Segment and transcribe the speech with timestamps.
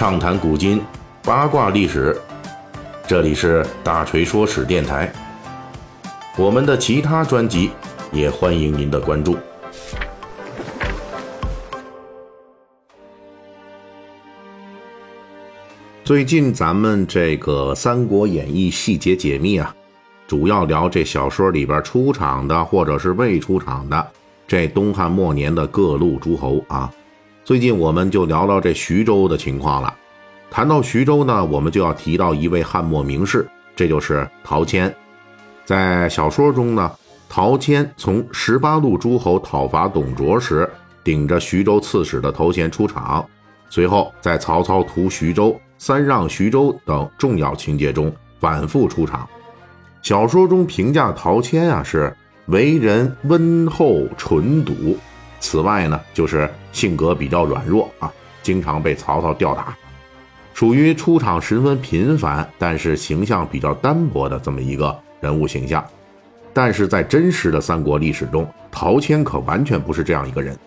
[0.00, 0.80] 畅谈古今，
[1.22, 2.18] 八卦历史。
[3.06, 5.12] 这里是大锤说史电台。
[6.38, 7.70] 我们的其他专辑
[8.10, 9.36] 也欢迎您的关注。
[16.02, 19.76] 最近咱们这个《三国演义》细节解密啊，
[20.26, 24.10] 主要聊这小说里边出场的或者是未出场的
[24.48, 26.90] 这东汉末年的各路诸侯啊。
[27.50, 29.92] 最近我们就聊聊这徐州的情况了。
[30.52, 34.94] 谈到徐州呢，我们就要提到一位汉末名士，这就是陶谦。
[35.64, 36.92] 在小说中呢，
[37.28, 40.70] 陶谦从十八路诸侯讨伐董卓时，
[41.02, 43.28] 顶着徐州刺史的头衔出场，
[43.68, 49.28] 随后在曹操屠徐州、三让徐州等重要情节中反复出场。
[50.02, 54.96] 小说中评价陶谦啊，是为人温厚淳笃。
[55.40, 59.76] 此外呢，就是性格比较软弱啊，经常被曹操吊打，
[60.54, 65.84] 属于出场十分频繁，但是形象比较单薄的这么一个人物形象。
[66.52, 70.58] 但是在真实的三国历史中，陶谦可完全不是这样一个人。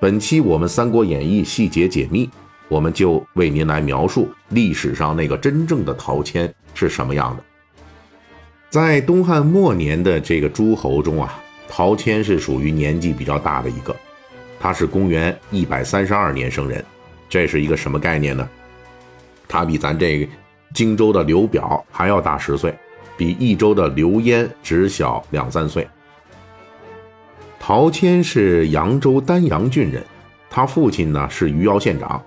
[0.00, 2.28] 本期我们《三国演义》细节解密，
[2.68, 7.44] 我们就为您来描述历史上那个真正的陶谦是什么样的。
[8.70, 13.94] 在东汉末年的这个诸侯中啊，陶谦是属于年纪比较大的一个。
[14.62, 16.84] 他是公元一百三十二年生人，
[17.30, 18.46] 这是一个什么概念呢？
[19.48, 20.28] 他比咱这
[20.74, 22.72] 荆州的刘表还要大十岁，
[23.16, 25.88] 比益州的刘焉只小两三岁。
[27.58, 30.04] 陶谦是扬州丹阳郡人，
[30.50, 32.22] 他父亲呢是余姚县长，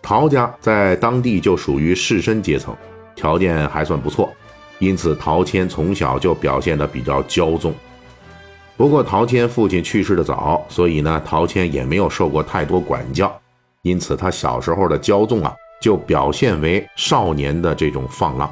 [0.00, 2.76] 陶家在当地就属于士绅阶层，
[3.14, 4.32] 条件还算不错，
[4.78, 7.74] 因此陶谦从小就表现得比较骄纵。
[8.76, 13.32] 不过陶谦父亲去世的早，所以呢，陶谦也没有受过太多管教，
[13.82, 18.50] 因此他小时候的骄纵啊，就表现为少年的这种放浪。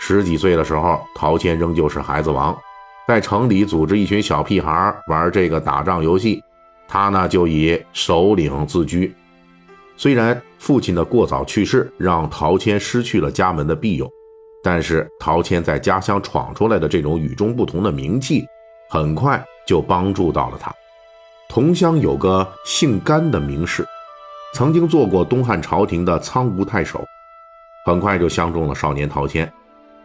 [0.00, 2.56] 十几岁的时候，陶谦仍旧是孩子王，
[3.06, 6.40] 在城里组织一群小屁孩玩这个打仗游戏，
[6.86, 9.12] 他呢就以首领自居。
[9.96, 14.08] 虽然父亲的过早去世让陶谦失去了家门的庇佑，
[14.62, 18.46] 但是陶谦在家乡闯出来的这种与众不同的名气。
[18.90, 20.74] 很快就帮助到了他。
[21.46, 23.86] 同乡有个姓甘的名士，
[24.54, 27.04] 曾经做过东汉朝廷的苍梧太守，
[27.84, 29.52] 很快就相中了少年陶谦。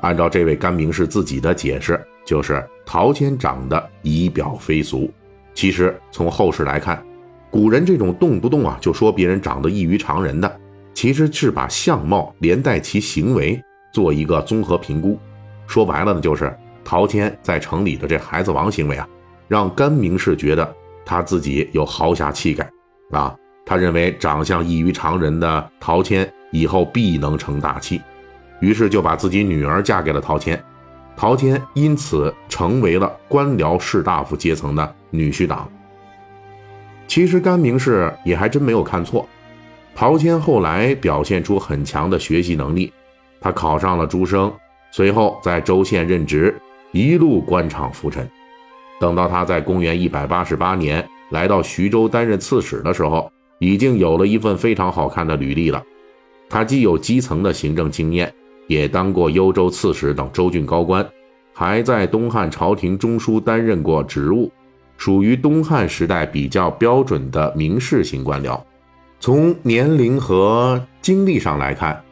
[0.00, 5.12] 按照这位甘名士自己的解释，就是陶谦长得仪表非俗。
[5.54, 7.04] 其实从后世来看，
[7.50, 10.60] 古人这种动不动啊就说别人长得异于常人的，
[10.94, 13.60] 其实是把相貌连带其行为
[13.92, 15.18] 做一个综合评估。
[15.66, 16.56] 说白了呢，就是。
[16.84, 19.06] 陶谦在城里的这孩子王行为啊，
[19.48, 22.70] 让甘名士觉得他自己有豪侠气概
[23.10, 23.34] 啊。
[23.66, 28.00] 他认为长相异于常人的陶谦以后必能成大器，
[28.60, 30.62] 于是就把自己女儿嫁给了陶谦。
[31.16, 35.70] 陶谦因此成为了官僚士大夫阶层的女婿党。
[37.06, 39.28] 其实甘名士也还真没有看错，
[39.94, 42.92] 陶谦后来表现出很强的学习能力，
[43.40, 44.52] 他考上了诸生，
[44.92, 46.54] 随后在州县任职。
[46.92, 48.26] 一路官场浮沉，
[49.00, 55.82] 等到他在公元一百八十八年来到徐州担任刺史的时候，已经有了一份非常好看的履历了。
[56.48, 58.32] 他既有基层的行政经验，
[58.66, 61.06] 也当过幽州刺史等州郡高官，
[61.52, 64.50] 还在东汉朝廷中枢担任过职务，
[64.96, 68.60] 属于东汉时代比较标准的名士型官僚。
[69.20, 72.02] 从年龄和经历上来看。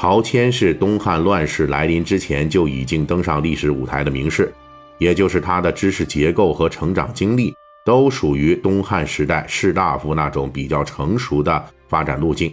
[0.00, 4.54] 陶谦是东汉乱世来临之前就已经登上历史舞台的名士，
[4.98, 7.54] 也就是他的知识结构和成长经历
[7.84, 12.52] 都属于东汉时代士大夫那种比较成熟的发展路径。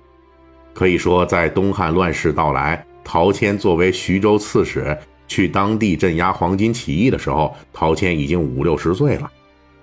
[0.74, 4.98] 可以说，在东汉乱世到来，陶谦作为徐州刺史
[5.28, 9.32] 去当地镇压黄巾起义的时候，陶谦已经五六十岁了。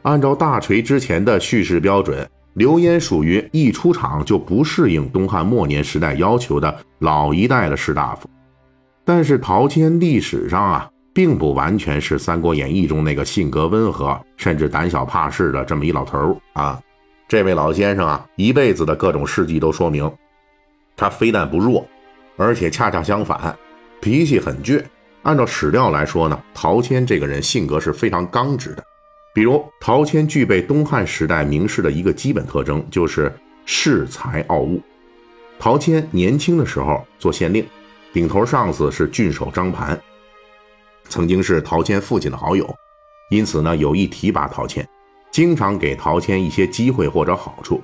[0.03, 2.29] 按照大锤之前的叙事标准。
[2.55, 8.29] 刘焉属于一出场就不适应东汉末年时代要求的老一代的士大夫，
[9.06, 16.81] 但是陶谦历史上啊，并不完全是《三国演义》中那个性格温和甚至胆小怕事的这么一老头儿啊。
[17.29, 20.11] 这位老先生啊，一辈子的各种事迹都说明，
[20.97, 21.87] 他非但不弱，
[22.37, 23.56] 而且恰恰相反，
[24.00, 24.82] 脾气很倔。
[25.23, 28.85] 按照史料来说呢，陶谦这个人性格是非常刚直的。
[29.35, 33.32] 比如陶谦具备东汉时代名士的一个基本特征，就是
[33.67, 34.79] 恃才傲物。
[35.58, 37.65] 陶谦年轻的时候做县令，
[38.12, 39.99] 顶头上司是郡守张盘，
[41.08, 42.75] 曾经是陶谦父亲的好友，
[43.31, 44.88] 因此呢有意提拔陶谦，
[45.31, 47.82] 经常给陶谦一些机会或者好处，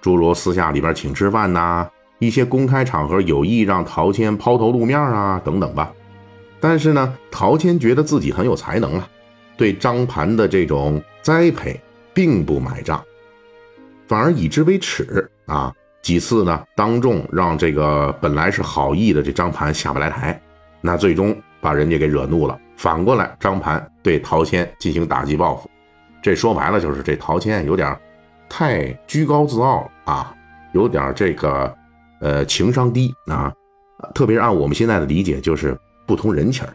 [0.00, 5.92] 诸如私下里边请吃饭呐，一些公开场合有意让陶谦抛头露面啊，等等吧。
[6.60, 9.08] 但是呢，陶谦觉得自己很有才能啊，
[9.56, 11.80] 对张盘的这种栽培
[12.12, 13.02] 并不买账，
[14.06, 15.74] 反而以之为耻啊。
[16.02, 20.40] 几次呢，当众让这个本来是好意的这张盘下不来台，
[20.80, 22.58] 那最终把人家给惹怒了。
[22.76, 25.70] 反过来，张盘对陶谦进行打击报复。
[26.22, 27.96] 这说白了就是这陶谦有点
[28.48, 30.34] 太居高自傲啊，
[30.72, 31.74] 有点这个
[32.20, 33.52] 呃情商低啊，
[34.14, 36.66] 特别是按我们现在的理解就是不通人情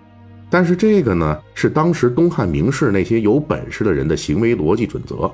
[0.50, 5.32] 但是这个呢，是当时东汉名士那些有本事的人的行为逻辑准则，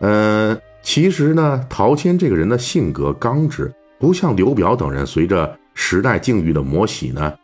[0.00, 0.58] 嗯。
[0.80, 7.34] 其实呢，陶谦这个人的性格刚直，不像刘表等人随着时代境遇的磨洗呢，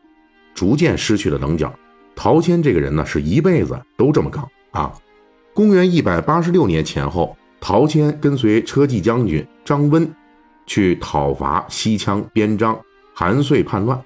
[0.54, 1.72] 逐渐失去了棱角。
[2.16, 4.92] 陶谦这个人呢，是一辈子都这么刚啊。
[5.52, 10.08] 公元一百八十六年前后，陶谦跟随车骑将军张温
[10.66, 12.78] 去讨伐西羌边章，
[13.14, 14.00] 韩遂叛乱。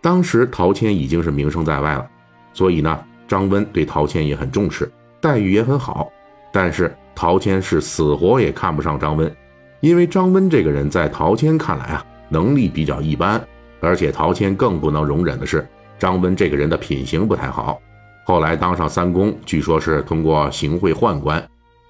[0.00, 2.08] 当时陶谦已经是名声在外了，
[2.52, 2.98] 所以呢，
[3.28, 4.90] 张温对陶谦也很重视，
[5.20, 6.10] 待遇也很好。
[6.52, 9.32] 但是陶谦是死活也看不上张温，
[9.80, 13.40] 因为张温这个人在陶谦看来啊，能力比较一般，
[13.80, 15.68] 而且陶谦更不能容忍的是
[16.00, 17.80] 张温这个人的品行不太好。
[18.24, 21.46] 后来当上三公，据说是通过行贿宦官，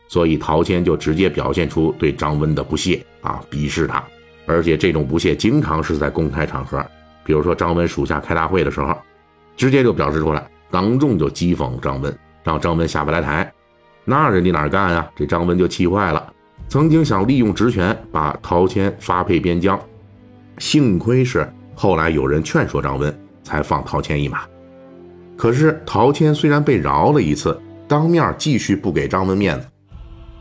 [0.09, 4.03] 所以陶谦就直接表现出对张温的不屑啊，鄙视他，
[4.47, 6.85] 而且这种不屑经常是在公开场合，
[7.25, 8.97] 比如说张温属下开大会的时候，
[9.57, 13.53] 直接就表示出来，当众就讥讽张温，让张温下不来台。
[14.05, 15.09] 那人家哪干啊？
[15.15, 16.33] 这张温就气坏了，
[16.69, 19.79] 曾经想利用职权把陶谦发配边疆，
[20.59, 24.41] 幸亏是后来有人劝说张温，才放陶谦一马。
[25.37, 27.59] 可是陶谦虽然被饶了一次，
[27.89, 29.67] 当面继续不给张温面子。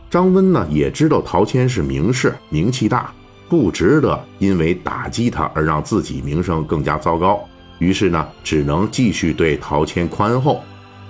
[0.09, 3.13] 张温呢也知道陶谦是名士，名气大，
[3.47, 7.39] 不值得因为打击他而让自己名声更加糟糕，
[7.77, 10.61] 于是呢只能继续对陶谦宽厚。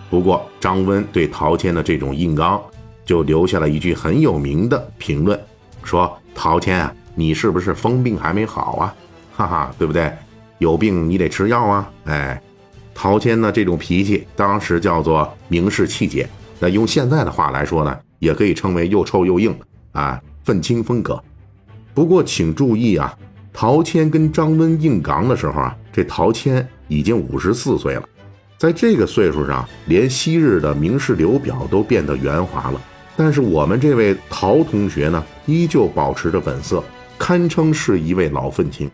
[0.09, 2.61] 不过，张温对陶谦的这种硬刚，
[3.05, 5.39] 就留下了一句很有名的评论，
[5.83, 8.95] 说：“陶谦啊，你是不是疯病还没好啊？
[9.35, 10.11] 哈哈，对不对？
[10.59, 12.39] 有病你得吃药啊！”哎，
[12.93, 16.29] 陶谦呢这种脾气，当时叫做明示气节。
[16.59, 19.57] 那用现在的话来说呢，也可以称为又臭又硬
[19.93, 21.21] 啊，愤青风格。
[21.93, 23.17] 不过请注意啊，
[23.51, 28.03] 陶谦跟张温硬刚的时候啊，这陶谦已经五十四岁了。
[28.57, 32.81] 在这个岁数上，连昔日的名士刘表都变得圆滑了，
[33.15, 36.83] 但是我们这位陶同学呢，依旧保持着本色，
[37.17, 38.91] 堪称是一位老愤青。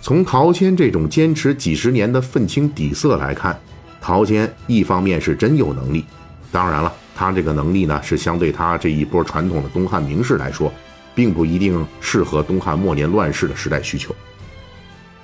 [0.00, 3.58] 从陶谦这种坚持几十年的愤青底色来看，
[4.00, 6.04] 陶谦一方面是真有能力，
[6.52, 10.72] 当然了，他这个能力呢，是相对他这一波传统的东汉名士来说，
[11.14, 14.14] 并不一定适合东汉末年乱世的时代需求。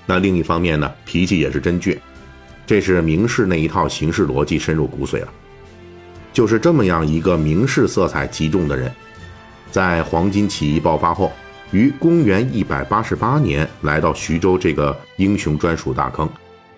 [0.07, 1.97] 那另一方面呢，脾气也是真倔。
[2.67, 5.29] 这是明士那一套行事逻辑深入骨髓了，
[6.33, 8.91] 就是这么样一个明士色彩极重的人，
[9.71, 11.31] 在黄巾起义爆发后，
[11.71, 16.29] 于公元一百八十八年来到徐州这个英雄专属大坑，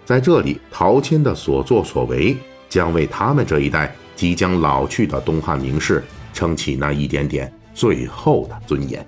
[0.05, 2.37] 在这里，陶谦的所作所为
[2.69, 6.03] 将为他们这一代即将老去的东汉名士
[6.33, 9.07] 撑起那一点点最后的尊严。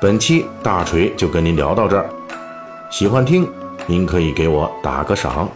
[0.00, 2.08] 本期大锤就跟您聊到这儿。
[2.90, 3.50] 喜欢听，
[3.86, 5.48] 您可以给我打个赏。